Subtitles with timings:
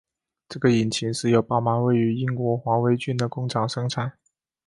[0.49, 4.13] 这个引擎是由宝马位于英国华威郡的工厂生产。